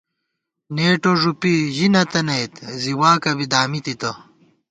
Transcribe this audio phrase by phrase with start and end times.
[0.75, 4.11] نېٹو ݫُپی ژی نَہ تَنَئیت، زی واکہ بی دامی تِتہ